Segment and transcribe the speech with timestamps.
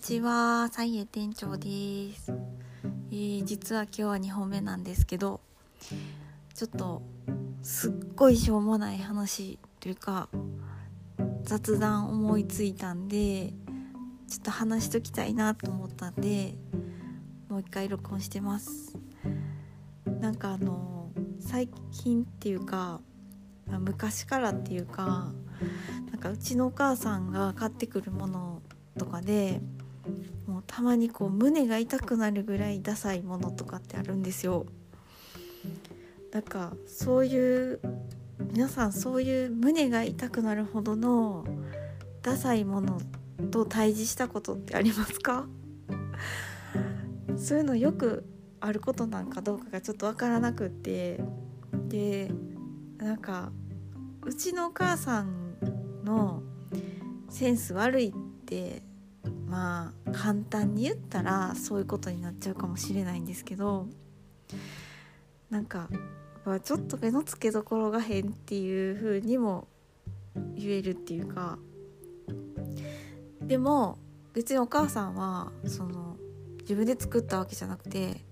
[0.00, 2.32] ちは、サイエ店長です、
[3.10, 5.40] えー、実は今日は2本目なんですけど、
[6.54, 7.02] ちょっと
[7.62, 10.28] すっごいしょうもない話というか
[11.42, 13.52] 雑談思いついたんで、
[14.28, 16.54] ちょっと話しときたいなと思ったんで、
[17.48, 18.96] もう一回録音してます。
[20.20, 23.00] なんかあの最近っていうか、
[23.66, 25.32] 昔からっていうか。
[26.12, 28.62] なんかうちのお母さんが買ってくるもの
[28.96, 29.60] とかで
[30.46, 34.66] もうたまにこう胸が痛くなるぐらいダサいものとかってあるんですよ。
[36.32, 37.80] なんかそういう
[38.52, 41.44] 皆さんそういう胸が痛くなるほどの
[42.22, 43.00] ダサいもの
[43.50, 45.46] と対峙したことってありますか？
[47.36, 48.24] そういうのよく
[48.60, 51.20] あることなんかどうかがちょっと分からなくって
[51.88, 52.30] で
[52.98, 53.52] なんか
[54.24, 55.56] うちのお母さん
[56.04, 56.42] の
[57.30, 58.12] センス悪いっ
[58.44, 58.82] て
[59.48, 63.86] まあ簡単に言ったらそういうことになっちゃうかもしれないんですけど
[65.50, 65.88] なんか
[66.62, 69.68] ちょっと目の付けどころが変っていう風にも
[70.54, 71.58] 言えるっていうか
[73.42, 73.98] でも
[74.34, 76.16] 別にお母さんはその
[76.60, 78.24] 自分で作ったわけじゃなくて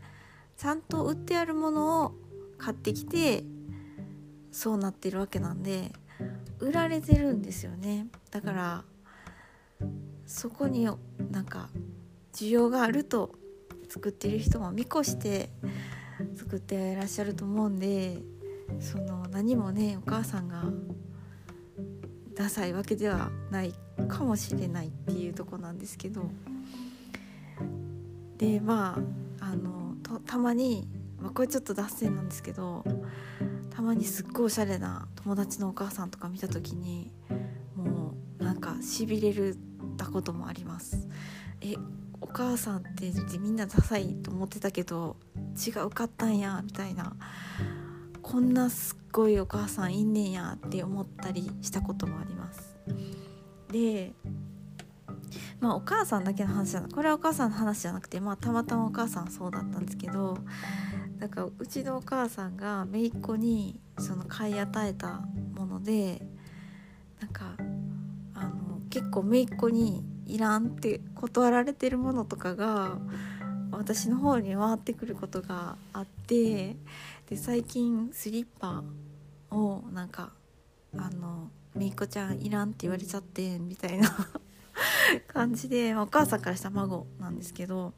[0.57, 2.15] ちゃんと売ってあるものを
[2.59, 3.45] 買ってきて
[4.51, 5.93] そうなってるわけなんで
[6.59, 8.07] 売られてるんですよね。
[8.31, 8.85] だから
[10.27, 10.89] そこに
[11.31, 11.69] なんか
[12.33, 13.35] 需要があると
[13.89, 15.51] 作ってる人も見越して
[16.37, 18.19] 作ってらっしゃると思うんで
[18.81, 20.65] その何もねお母さんが
[22.35, 23.75] ダサいわけではない
[24.09, 26.29] かもしれないっていうとこなんですけど
[28.37, 28.99] でま
[29.41, 29.95] ああの
[30.27, 30.89] たまに、
[31.21, 32.85] まあ、これちょっと脱線なんですけど
[33.71, 37.13] たまにすっごいおしゃれな友達のお母さんとか見た時に
[37.77, 39.57] もうなんかしびれる
[39.97, 41.09] たこともあります。
[41.61, 41.75] え
[42.21, 45.17] お母さんってみんなダサいと思ってたけど
[45.57, 47.17] 違うかったんやみたいな。
[48.23, 52.77] こんなすっごいお母さんいんねんやって思ったりしたこともあります。
[53.71, 54.15] で
[55.61, 60.39] まあお母さんだけの話じゃないこれはお母さんの話じゃなくてまあたまたまお母さんそうだったんですけど
[61.19, 65.23] だからうちのお母さんが姪っ子にその買い与えた
[65.55, 66.23] もので
[67.21, 67.56] なんか
[68.97, 72.97] 結構姪っ子にいらんって断られてるものとかが
[73.71, 76.77] 私の方に回ってくることがあって
[77.29, 78.83] で最近スリッパ
[79.51, 80.33] をなんか
[80.97, 84.09] あの姪っ子ちゃんいらんって言われちゃってみたいな
[85.29, 87.93] 感じで、お母さんからした孫なんですけど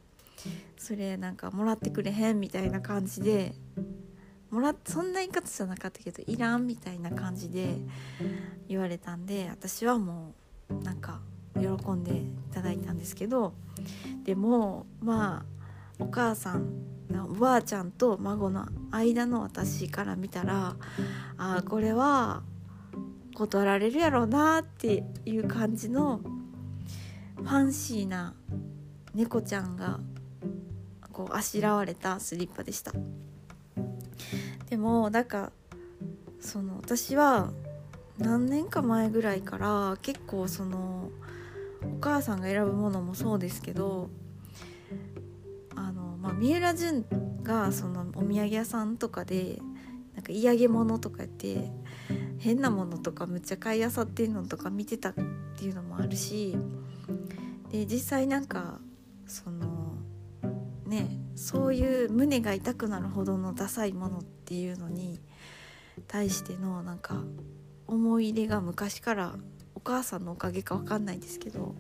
[0.77, 3.55] それなんかもらってくれへんみたいな感じで
[4.51, 7.77] もらそんな言い方じゃなかったけどいらんみたいな感じで
[8.67, 10.48] 言われたんで私はもう
[10.83, 11.21] なんか
[11.55, 13.55] 喜んでいただいたんですけど
[14.25, 15.45] でもま
[15.99, 16.89] あお母さん
[17.31, 20.77] おばあちゃんと孫の間の私から見たら
[21.37, 22.43] ああこれは
[23.35, 26.21] 断られるやろうなっていう感じの
[27.37, 28.35] ファンシーな
[29.15, 30.01] 猫ちゃんが
[31.13, 32.93] こうあしらわれたスリッパでした。
[34.69, 35.53] でもなんか
[36.41, 37.53] その私は
[38.19, 41.11] 何年か前ぐらいから結構その
[41.83, 44.11] お母さんが選ぶものもそうですけど
[45.77, 47.05] あの、まあ、三浦淳
[47.43, 49.59] がそのお土産屋さんとかで
[50.15, 51.71] なんか嫌げ物とかやって
[52.39, 55.15] 変なものとかむっちゃ買いあさってんのとか見てたっ
[55.57, 56.57] ていうのもあるし
[57.71, 58.81] で実際なんか
[59.27, 59.95] その
[60.87, 65.21] ねそういう胸が痛くなるほどのダサいものっていうのに
[66.09, 67.23] 対してのなんか
[67.89, 69.35] 思い入れが昔から
[69.75, 71.75] お母さんのおかげか分かんないですけど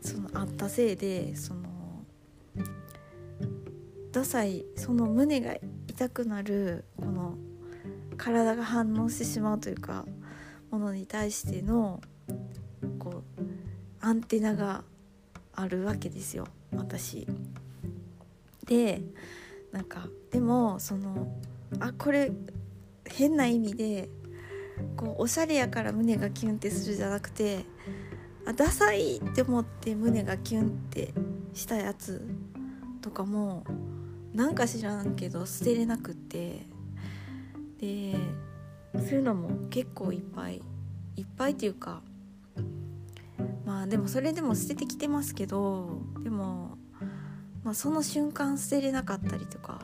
[0.00, 1.68] そのあったせいでその
[4.10, 5.54] ダサいその胸が
[5.86, 7.34] 痛くなるこの
[8.16, 10.06] 体が反応してしまうというか
[10.70, 12.00] ものに対しての
[12.98, 13.42] こう
[14.00, 14.82] アンテナが
[15.54, 17.26] あるわけですよ私。
[18.64, 19.02] で
[19.72, 21.28] なんかでもその
[21.80, 22.30] あこれ
[23.04, 24.08] 変な意味で
[24.96, 27.64] こうおしゃれやから胸がキュンってするじゃなくて
[28.46, 31.12] あダサいって思って胸がキュンって
[31.54, 32.26] したやつ
[33.02, 33.64] とかも
[34.34, 36.66] なんか知らんけど捨てれなくって
[37.80, 38.16] で
[38.94, 40.62] そういうのも結構いっぱい
[41.16, 42.02] いっぱいっていうか
[43.64, 46.78] まあでもそれでも捨ててきてますけどでも
[47.68, 49.82] まあ、その瞬間捨てれなかったりとか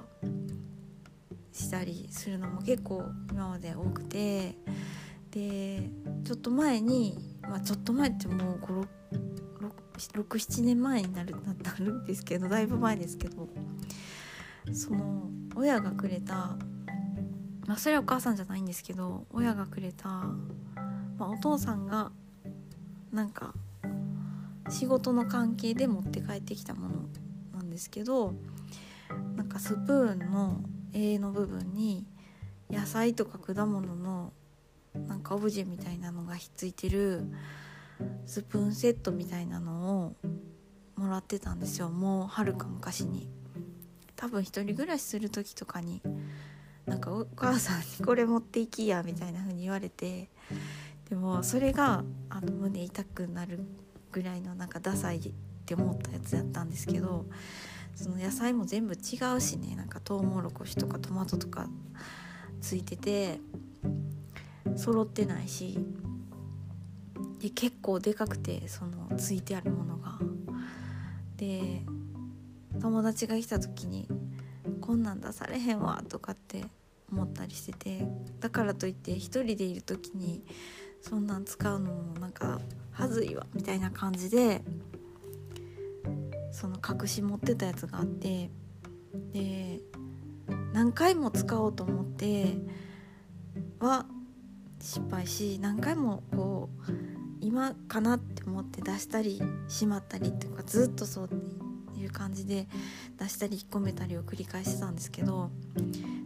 [1.55, 4.59] したりするのも結構今まで多くて
[5.31, 5.89] で
[6.25, 8.89] ちょっと前に、まあ、ちょっと前ってもう
[9.97, 13.49] 67年前になるなるんですけどだいぶ前ですけど
[14.73, 16.57] その親がくれた
[17.67, 20.35] まあそれはお母さんじゃないんですけど親がくれた、ま
[21.21, 22.11] あ、お父さんが
[23.13, 23.55] なんか
[24.71, 26.95] 仕事の関係で持って帰ってきたもの
[27.55, 28.35] なんですけど
[29.37, 30.61] なんかスプーンの
[30.95, 32.07] 柄の部分に
[32.71, 34.33] 野菜とか果物の
[34.95, 37.25] なんかオブジェみたいなのがひっついてる
[38.27, 40.17] スプーンセットみたいなのを
[40.97, 41.91] もらってたんですよ。
[41.91, 43.29] もうはるか昔に。
[44.17, 46.01] 多分一人暮らしする時とかに
[46.87, 50.31] なんかお母さんにこれ持っていきやみたいな風に言われて
[51.11, 53.61] でもそれがあの胸痛くなる
[54.13, 55.33] ぐらいのなんかダサいっ
[55.67, 57.27] て思ったやつやったんですけど
[57.95, 59.77] その野菜も全部違うしね。
[59.77, 61.69] なんかトウモロコシとかトマトとか
[62.61, 63.41] ついてて
[64.77, 65.79] 揃ってないし。
[67.41, 70.19] で結構でかくてそのついてあるものが。
[71.37, 71.83] で
[72.81, 74.09] 友達が来た時に
[74.81, 76.65] 「こんなん出されへんわ」とかって
[77.13, 78.09] 思ったりしてて。
[78.41, 80.45] だからといって一人でいる時に
[81.01, 82.61] そんなん使うのもなんか
[82.93, 84.63] はずいわみたいな感じで
[86.55, 88.49] その隠し持ってたやつがあって
[89.33, 89.81] で
[90.73, 92.57] 何回も使おうと思って
[93.81, 94.07] は
[94.81, 96.93] 失敗し何回もこう
[97.41, 101.31] 今かなって思って出したりしまったりっていうかずっとそう
[101.99, 102.69] いう感じで
[103.19, 105.51] 出したり引っ込めたりを繰り返してたんですけど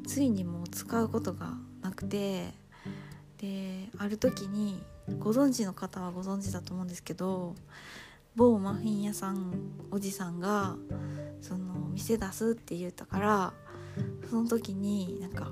[0.06, 2.52] ついにもう使うことがなくて
[3.38, 4.82] である時に
[5.18, 7.54] ご存知の方はご存知だと思うんですけど
[8.38, 9.52] 某マフィン屋さん
[9.90, 10.76] おじさんが
[11.40, 13.52] その店出すって言ったから
[14.30, 15.50] その時になんか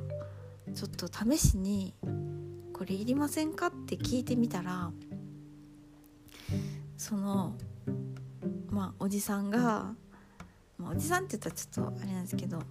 [0.72, 1.94] ちょっと試しに
[2.72, 4.92] 「これいりませんか?」って聞いてみたら
[6.96, 7.56] その
[8.70, 9.92] まあおじさんが、
[10.78, 12.62] まあ、おじさんって言ったらちょっとあれなんですけど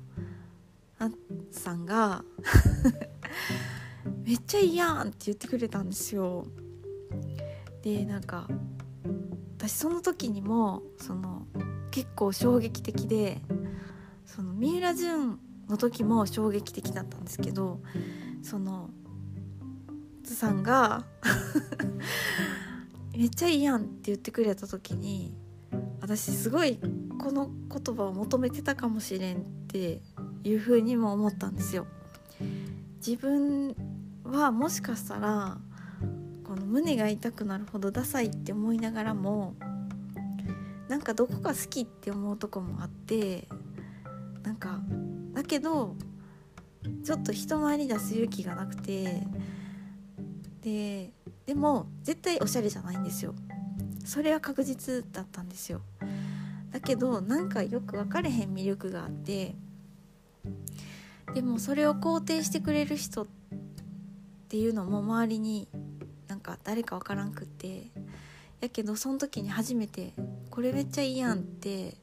[0.97, 1.09] あ
[1.51, 2.23] さんが
[4.23, 6.45] めっちゃいいやんって言ってくれたんですよ。
[7.81, 8.47] でなんか
[9.67, 11.47] 私その時にもその
[11.89, 13.41] 結構衝撃的で
[14.25, 17.79] その三浦淳の時も衝撃的だったんですけど
[18.43, 18.91] その
[20.23, 21.05] 津さんが
[23.17, 25.35] めっちゃいいやんって言ってくれた時に
[25.99, 26.77] 私すごい
[27.17, 30.01] この言葉を求めてたかもしれんって
[30.43, 31.87] いう風にも思ったんですよ。
[32.97, 33.75] 自分
[34.23, 35.57] はもしかしたら
[36.55, 39.55] の胸が痛くなるほどダサいって思いながらも
[40.87, 43.47] なんかどこか好きって思うとこもあって
[44.43, 44.79] なんか
[45.33, 45.95] だけど
[47.03, 49.23] ちょっと人前に出す勇気がなくて
[50.61, 51.11] で
[51.45, 53.35] でも絶対おしゃれじゃないんですよ。
[54.03, 55.81] それは確実だったんですよ。
[56.71, 59.55] だけどなんかよく分かれへん魅力があって
[61.33, 63.27] でもそれを肯定してくれる人っ
[64.47, 65.67] ていうのも周りに
[66.27, 67.91] なんか誰か分からんくって。
[68.65, 70.13] やけどその時に初めて
[70.49, 71.97] 「これめっちゃいいやん」って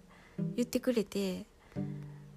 [0.57, 1.47] 言ってくれて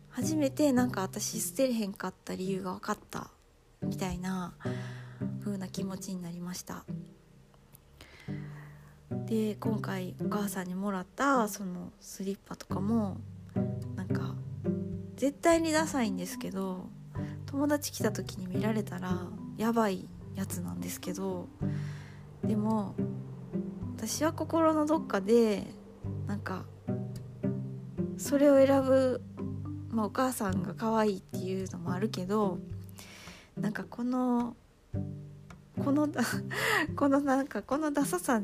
[0.09, 3.31] 初めてなんか私捨てれへんかった理由が分かった
[3.81, 4.53] みたいな
[5.43, 6.85] 風な気持ちになりました。
[9.27, 13.17] で今回お母さんにもらったそのスリッパとかも
[13.95, 14.35] なんか
[15.15, 16.89] 絶対にダサいんですけど
[17.45, 19.27] 友達来た時に見られたら
[19.57, 21.47] やばいやつなんですけど
[22.43, 22.95] でも
[23.95, 25.65] 私は心のどっかで
[26.27, 26.65] なんか
[28.17, 29.21] それを選ぶ
[29.95, 32.59] まあ、お母さんが可愛いっていうのもあるけど
[33.57, 34.57] なんかこの
[35.81, 36.09] この
[36.97, 38.41] このなんかこのダサさ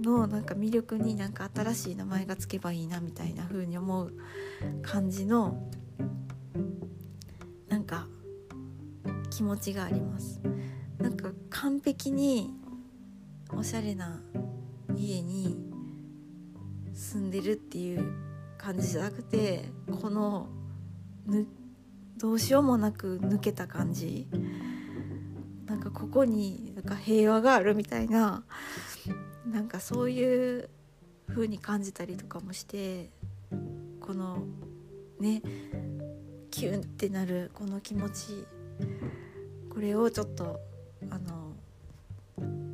[0.00, 4.12] のなんか魅力になんか新しい名前がつけばいいなみたいな風に思う
[4.82, 5.70] 感じの
[7.68, 8.08] なんか
[9.30, 10.40] 気持ちがあります。
[10.98, 12.54] なんか完璧に
[13.52, 14.20] おしゃれな
[14.96, 15.56] 家に
[16.92, 18.12] 住んでるっていう
[18.58, 19.70] 感じじゃなくて
[20.00, 20.48] この
[21.26, 21.46] ぬ
[22.16, 24.28] どうしようもなく抜けた感じ。
[25.66, 28.44] なんかここになんか平和があるみたいな
[29.46, 30.68] なんかそういう
[31.28, 33.10] 風に感じたりとかもして
[34.00, 34.44] この
[35.18, 35.42] ね
[36.50, 38.46] キュンってなるこの気持ち
[39.70, 40.60] これをちょっと
[41.10, 41.52] あの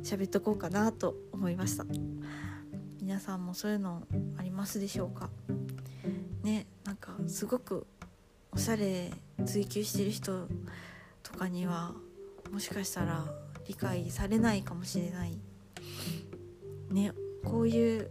[0.03, 1.85] 喋っとこうかなと思いました。
[3.01, 4.03] 皆さんもそういうの
[4.37, 5.29] ありますでしょうか？
[6.43, 7.85] ねなんかすごく
[8.51, 9.11] おしゃれ
[9.45, 10.47] 追求してる人
[11.23, 11.93] とかには
[12.51, 13.25] もしかしたら
[13.67, 15.37] 理解されないかもしれない。
[16.89, 18.09] ねこういう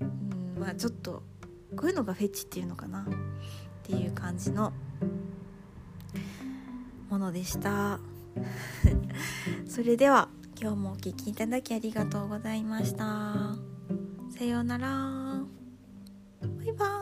[0.00, 1.22] うんまあちょっと
[1.76, 3.04] こういうのがフェチっていうのかなっ
[3.84, 4.72] ていう感じの
[7.08, 8.00] ものでした。
[9.68, 10.28] それでは
[10.60, 13.56] 今日もお聴きいただきありがとうございました。
[14.36, 14.88] さようなら。
[16.40, 16.99] バイバーイ。